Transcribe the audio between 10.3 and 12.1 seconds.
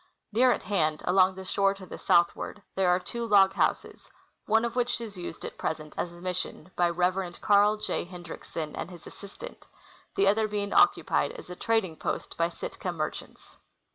being occupied as a trading